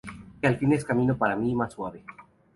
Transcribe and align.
Que 0.41 0.47
al 0.49 0.57
fin 0.61 0.73
es 0.73 0.83
camino 0.83 1.15
para 1.15 1.35
mí 1.35 1.53
más 1.53 1.73
suave. 1.73 2.03